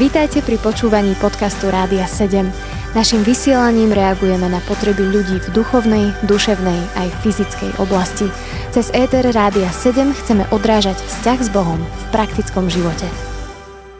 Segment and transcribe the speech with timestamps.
[0.00, 2.48] Vítajte pri počúvaní podcastu Rádia 7.
[2.90, 8.26] Naším vysielaním reagujeme na potreby ľudí v duchovnej, duševnej aj fyzickej oblasti.
[8.74, 13.06] Cez ETR Rádia 7 chceme odrážať vzťah s Bohom v praktickom živote.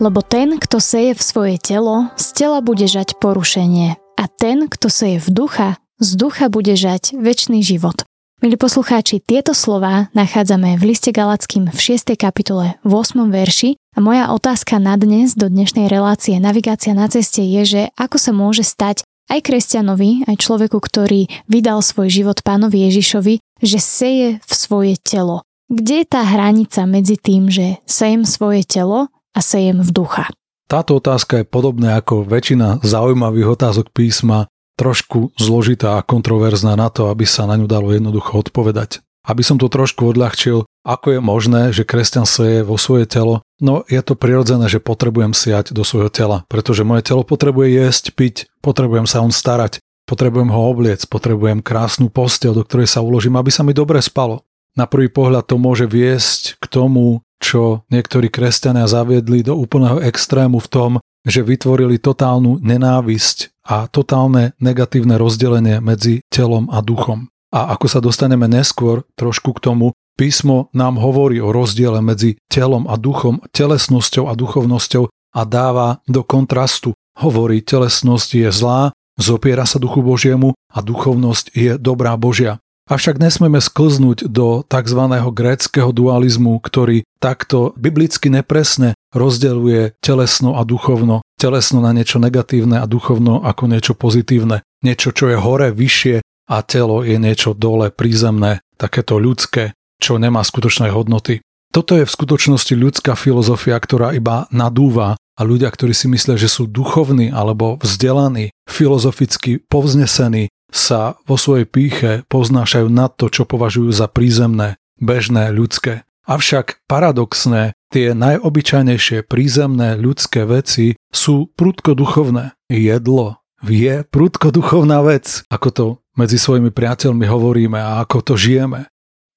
[0.03, 3.95] Lebo ten, kto seje v svoje telo, z tela bude žať porušenie.
[4.19, 5.69] A ten, kto seje v ducha,
[6.03, 8.10] z ducha bude žať väčší život.
[8.41, 12.17] Milí poslucháči, tieto slova nachádzame v liste Galackým v 6.
[12.17, 13.29] kapitole v 8.
[13.29, 18.17] verši a moja otázka na dnes do dnešnej relácie Navigácia na ceste je, že ako
[18.17, 24.41] sa môže stať aj kresťanovi, aj človeku, ktorý vydal svoj život pánovi Ježišovi, že seje
[24.41, 25.45] v svoje telo.
[25.69, 30.33] Kde je tá hranica medzi tým, že sejem svoje telo a sejem v ducha?
[30.65, 34.49] Táto otázka je podobná ako väčšina zaujímavých otázok písma
[34.81, 39.05] trošku zložitá a kontroverzná na to, aby sa na ňu dalo jednoducho odpovedať.
[39.21, 43.45] Aby som to trošku odľahčil, ako je možné, že kresťan seje vo svoje telo?
[43.61, 48.17] No je to prirodzené, že potrebujem siať do svojho tela, pretože moje telo potrebuje jesť,
[48.17, 53.37] piť, potrebujem sa on starať, potrebujem ho obliec, potrebujem krásnu postel, do ktorej sa uložím,
[53.37, 54.49] aby sa mi dobre spalo.
[54.73, 60.65] Na prvý pohľad to môže viesť k tomu, čo niektorí kresťania zaviedli do úplného extrému
[60.65, 60.91] v tom,
[61.29, 67.31] že vytvorili totálnu nenávisť a totálne negatívne rozdelenie medzi telom a duchom.
[67.55, 72.91] A ako sa dostaneme neskôr trošku k tomu, písmo nám hovorí o rozdiele medzi telom
[72.91, 76.99] a duchom, telesnosťou a duchovnosťou a dáva do kontrastu.
[77.15, 82.59] Hovorí, telesnosť je zlá, zopiera sa duchu Božiemu a duchovnosť je dobrá Božia.
[82.91, 85.03] Avšak nesmieme sklznúť do tzv.
[85.31, 91.23] gréckého dualizmu, ktorý takto biblicky nepresne rozdeľuje telesno a duchovno.
[91.41, 94.61] Telesno na niečo negatívne a duchovno ako niečo pozitívne.
[94.85, 96.21] Niečo, čo je hore, vyššie
[96.53, 101.41] a telo je niečo dole, prízemné, takéto ľudské, čo nemá skutočné hodnoty.
[101.73, 106.53] Toto je v skutočnosti ľudská filozofia, ktorá iba nadúva a ľudia, ktorí si myslia, že
[106.53, 113.89] sú duchovní alebo vzdelaní, filozoficky povznesení, sa vo svojej píche poznášajú nad to, čo považujú
[113.97, 116.05] za prízemné, bežné, ľudské.
[116.31, 122.55] Avšak paradoxné, tie najobyčajnejšie prízemné ľudské veci sú prudko duchovné.
[122.71, 128.87] Jedlo je prudko duchovná vec, ako to medzi svojimi priateľmi hovoríme a ako to žijeme.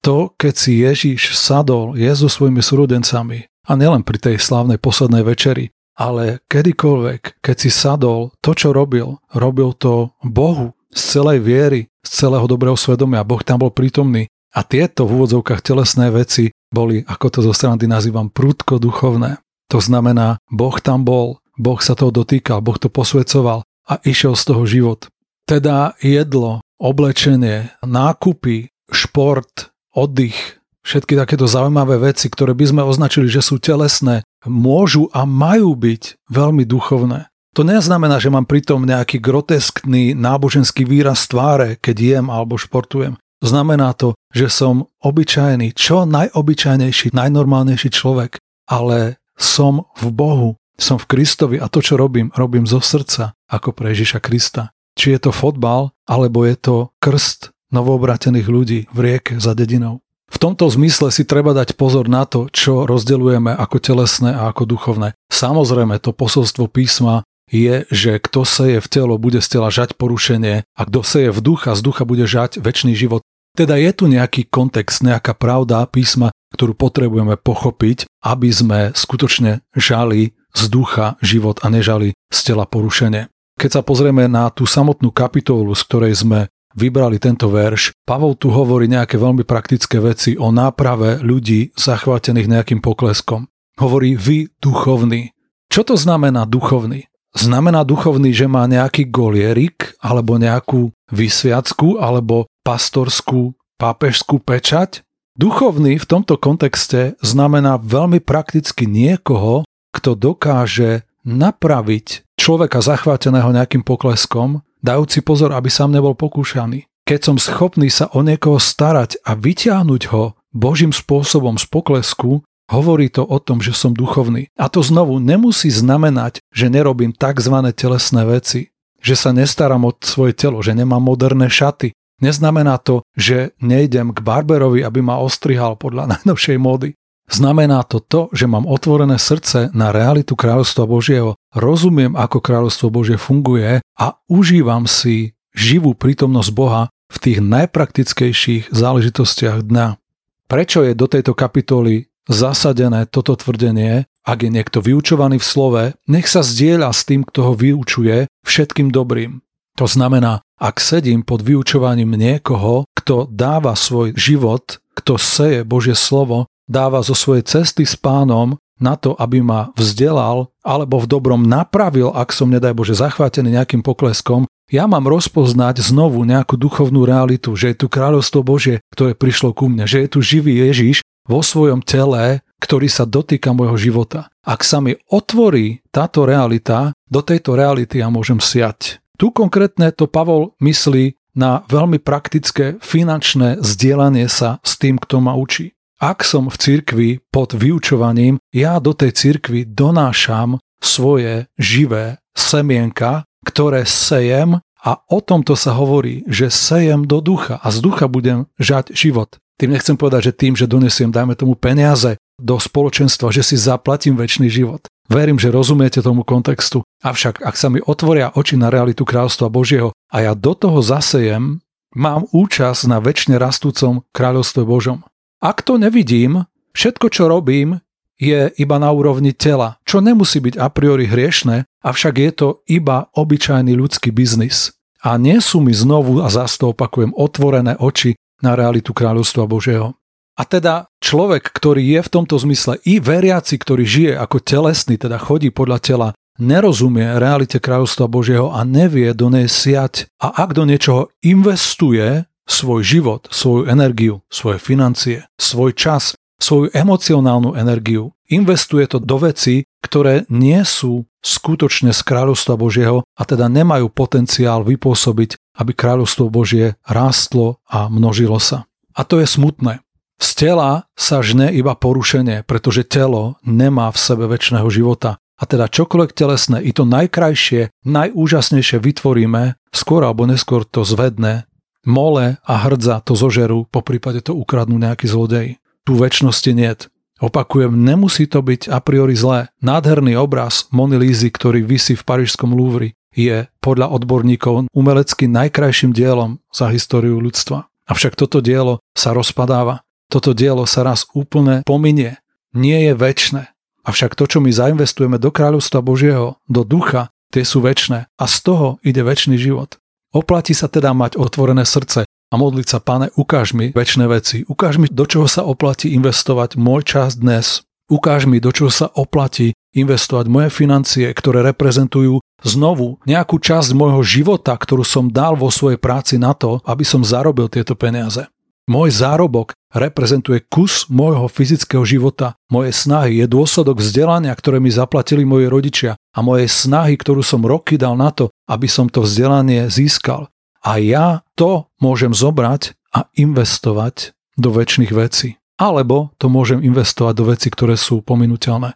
[0.06, 5.26] To, keď si Ježiš sadol, je so svojimi súrodencami a nielen pri tej slávnej poslednej
[5.26, 11.80] večeri, ale kedykoľvek, keď si sadol, to, čo robil, robil to Bohu, z celej viery,
[12.06, 13.26] z celého dobrého svedomia.
[13.26, 14.30] Boh tam bol prítomný.
[14.54, 19.42] A tieto v úvodzovkách telesné veci boli, ako to zo strany nazývam, prúdko duchovné.
[19.74, 24.44] To znamená, Boh tam bol, Boh sa toho dotýkal, Boh to posvedcoval a išiel z
[24.46, 25.00] toho život.
[25.44, 33.42] Teda jedlo, oblečenie, nákupy, šport, oddych, všetky takéto zaujímavé veci, ktoré by sme označili, že
[33.42, 37.26] sú telesné, môžu a majú byť veľmi duchovné.
[37.54, 43.14] To neznamená, že mám pritom nejaký groteskný náboženský výraz tváre, keď jem alebo športujem.
[43.44, 50.50] Znamená to, že som obyčajný, čo najobyčajnejší, najnormálnejší človek, ale som v Bohu,
[50.80, 54.72] som v Kristovi a to, čo robím, robím zo srdca, ako pre Ježiša Krista.
[54.96, 60.00] Či je to fotbal, alebo je to krst novoobratených ľudí v rieke za dedinou.
[60.30, 64.64] V tomto zmysle si treba dať pozor na to, čo rozdeľujeme ako telesné a ako
[64.66, 65.12] duchovné.
[65.28, 67.22] Samozrejme, to posolstvo písma
[67.52, 71.40] je, že kto seje v telo, bude z tela žať porušenie a kto seje v
[71.44, 73.20] ducha, z ducha bude žať väčší život.
[73.54, 80.34] Teda je tu nejaký kontext, nejaká pravda písma, ktorú potrebujeme pochopiť, aby sme skutočne žali
[80.50, 83.30] z ducha život a nežali z tela porušenie.
[83.54, 88.50] Keď sa pozrieme na tú samotnú kapitolu, z ktorej sme vybrali tento verš, Pavol tu
[88.50, 93.46] hovorí nejaké veľmi praktické veci o náprave ľudí zachvátených nejakým pokleskom.
[93.78, 95.30] Hovorí vy duchovní.
[95.70, 97.06] Čo to znamená duchovný?
[97.34, 105.04] Znamená duchovný, že má nejaký golierik alebo nejakú vysviacku alebo pastorskú pápežskú pečať?
[105.36, 114.64] Duchovný v tomto kontexte znamená veľmi prakticky niekoho, kto dokáže napraviť človeka zachváteného nejakým pokleskom,
[114.80, 116.88] dajúci pozor, aby sám nebol pokúšaný.
[117.04, 122.40] Keď som schopný sa o niekoho starať a vyťahnuť ho Božím spôsobom z poklesku,
[122.72, 124.48] Hovorí to o tom, že som duchovný.
[124.56, 127.52] A to znovu nemusí znamenať, že nerobím tzv.
[127.76, 128.72] telesné veci,
[129.04, 131.92] že sa nestaram o svoje telo, že nemám moderné šaty.
[132.22, 136.90] Neznamená to, že nejdem k barberovi, aby ma ostrihal podľa najnovšej módy.
[137.24, 143.16] Znamená to to, že mám otvorené srdce na realitu kráľovstva Božieho, rozumiem, ako kráľovstvo Božie
[143.16, 149.96] funguje a užívam si živú prítomnosť Boha v tých najpraktickejších záležitostiach dňa.
[150.44, 156.24] Prečo je do tejto kapitoly zasadené toto tvrdenie Ak je niekto vyučovaný v slove, nech
[156.24, 159.43] sa zdieľa s tým, kto ho vyučuje, všetkým dobrým.
[159.74, 166.46] To znamená, ak sedím pod vyučovaním niekoho, kto dáva svoj život, kto seje Božie slovo,
[166.70, 172.14] dáva zo svojej cesty s pánom na to, aby ma vzdelal alebo v dobrom napravil,
[172.14, 177.74] ak som, nedaj Bože, zachvátený nejakým pokleskom, ja mám rozpoznať znovu nejakú duchovnú realitu, že
[177.74, 181.84] je tu kráľovstvo Božie, ktoré prišlo ku mne, že je tu živý Ježiš vo svojom
[181.84, 184.32] tele, ktorý sa dotýka môjho života.
[184.40, 189.03] Ak sa mi otvorí táto realita, do tejto reality ja môžem siať.
[189.14, 195.34] Tu konkrétne to Pavol myslí na veľmi praktické finančné zdieľanie sa s tým, kto ma
[195.34, 195.74] učí.
[196.02, 203.86] Ak som v cirkvi pod vyučovaním, ja do tej cirkvi donášam svoje živé semienka, ktoré
[203.86, 208.92] sejem a o tomto sa hovorí, že sejem do ducha a z ducha budem žať
[208.92, 209.38] život.
[209.54, 214.18] Tým nechcem povedať, že tým, že donesiem, dajme tomu peniaze do spoločenstva, že si zaplatím
[214.18, 214.86] väčší život.
[215.06, 216.80] Verím, že rozumiete tomu kontextu.
[217.04, 221.60] Avšak, ak sa mi otvoria oči na realitu kráľstva Božieho a ja do toho zasejem,
[221.92, 225.04] mám účasť na väčšine rastúcom kráľovstve Božom.
[225.44, 227.84] Ak to nevidím, všetko, čo robím,
[228.16, 233.12] je iba na úrovni tela, čo nemusí byť a priori hriešne, avšak je to iba
[233.12, 234.72] obyčajný ľudský biznis.
[235.04, 239.92] A nie sú mi znovu, a zase to opakujem, otvorené oči na realitu kráľovstva Božieho.
[240.34, 245.18] A teda človek, ktorý je v tomto zmysle i veriaci, ktorý žije ako telesný, teda
[245.22, 246.08] chodí podľa tela,
[246.42, 250.10] nerozumie realite kráľovstva Božieho a nevie do nej siať.
[250.18, 257.54] A ak do niečoho investuje svoj život, svoju energiu, svoje financie, svoj čas, svoju emocionálnu
[257.54, 263.88] energiu, investuje to do veci, ktoré nie sú skutočne z kráľovstva Božieho a teda nemajú
[263.88, 268.68] potenciál vypôsobiť, aby kráľovstvo Božie rástlo a množilo sa.
[268.94, 269.83] A to je smutné.
[270.24, 275.20] Z tela sa žne iba porušenie, pretože telo nemá v sebe väčšného života.
[275.36, 281.44] A teda čokoľvek telesné, i to najkrajšie, najúžasnejšie vytvoríme, skôr alebo neskôr to zvedne,
[281.84, 285.60] mole a hrdza to zožerú, po prípade to ukradnú nejaký zlodej.
[285.84, 286.88] Tu väčšnosti niet.
[287.20, 289.52] Opakujem, nemusí to byť a priori zlé.
[289.60, 296.40] Nádherný obraz Mony Lízy, ktorý vysí v parížskom Louvre, je podľa odborníkov umelecky najkrajším dielom
[296.48, 297.68] za históriu ľudstva.
[297.84, 302.20] Avšak toto dielo sa rozpadáva toto dielo sa raz úplne pominie.
[302.54, 303.42] Nie je väčšie.
[303.84, 308.36] Avšak to, čo my zainvestujeme do kráľovstva Božieho, do ducha, tie sú väčšie a z
[308.40, 309.76] toho ide väčší život.
[310.14, 314.78] Oplatí sa teda mať otvorené srdce a modliť sa, pane, ukáž mi väčšie veci, ukáž
[314.78, 319.52] mi, do čoho sa oplatí investovať môj čas dnes, ukáž mi, do čoho sa oplatí
[319.74, 325.76] investovať moje financie, ktoré reprezentujú znovu nejakú časť môjho života, ktorú som dal vo svojej
[325.76, 328.30] práci na to, aby som zarobil tieto peniaze.
[328.64, 332.38] Môj zárobok reprezentuje kus môjho fyzického života.
[332.48, 337.42] Moje snahy je dôsledok vzdelania, ktoré mi zaplatili moji rodičia a moje snahy, ktorú som
[337.42, 340.30] roky dal na to, aby som to vzdelanie získal.
[340.64, 345.36] A ja to môžem zobrať a investovať do väčšných vecí.
[345.58, 348.74] Alebo to môžem investovať do vecí, ktoré sú pominuteľné.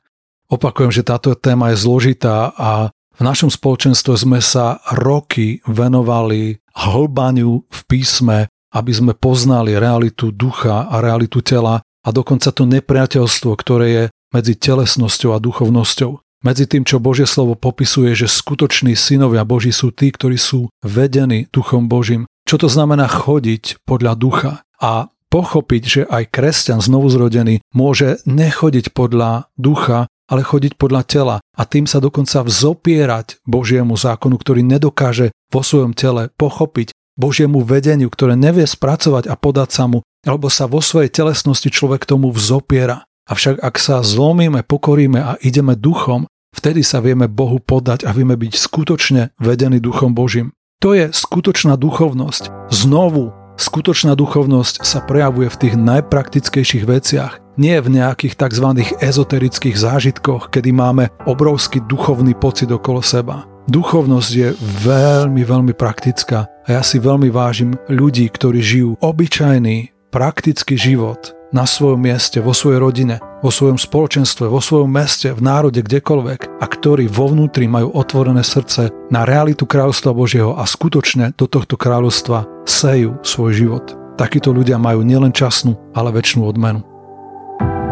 [0.51, 7.67] Opakujem, že táto téma je zložitá a v našom spoločenstve sme sa roky venovali hlbaniu
[7.67, 13.87] v písme aby sme poznali realitu ducha a realitu tela a dokonca to nepriateľstvo, ktoré
[13.89, 16.21] je medzi telesnosťou a duchovnosťou.
[16.39, 21.51] Medzi tým, čo Božie slovo popisuje, že skutoční synovia Boží sú tí, ktorí sú vedení
[21.51, 22.31] duchom Božím.
[22.47, 29.51] Čo to znamená chodiť podľa ducha a pochopiť, že aj kresťan znovuzrodený môže nechodiť podľa
[29.59, 35.65] ducha, ale chodiť podľa tela a tým sa dokonca vzopierať Božiemu zákonu, ktorý nedokáže vo
[35.65, 40.79] svojom tele pochopiť Božiemu vedeniu, ktoré nevie spracovať a podať sa mu, alebo sa vo
[40.79, 43.03] svojej telesnosti človek tomu vzopiera.
[43.27, 48.39] Avšak ak sa zlomíme, pokoríme a ideme duchom, vtedy sa vieme Bohu podať a vieme
[48.39, 50.55] byť skutočne vedení duchom Božím.
[50.79, 52.71] To je skutočná duchovnosť.
[52.71, 57.43] Znovu, skutočná duchovnosť sa prejavuje v tých najpraktickejších veciach.
[57.59, 58.87] Nie v nejakých tzv.
[59.03, 63.58] ezoterických zážitkoch, kedy máme obrovský duchovný pocit okolo seba.
[63.69, 64.49] Duchovnosť je
[64.81, 71.69] veľmi, veľmi praktická a ja si veľmi vážim ľudí, ktorí žijú obyčajný, praktický život na
[71.69, 76.65] svojom mieste, vo svojej rodine, vo svojom spoločenstve, vo svojom meste, v národe, kdekoľvek a
[76.65, 82.65] ktorí vo vnútri majú otvorené srdce na realitu kráľovstva Božieho a skutočne do tohto kráľovstva
[82.65, 83.85] sejú svoj život.
[84.17, 86.98] Takíto ľudia majú nielen časnú, ale väčšinu odmenu.